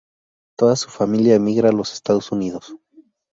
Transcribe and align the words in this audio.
Toda 0.57 0.75
su 0.77 0.89
familia 0.89 1.35
emigra 1.35 1.69
a 1.69 1.71
los 1.71 1.93
Estados 1.93 2.31
Unidos. 2.31 2.75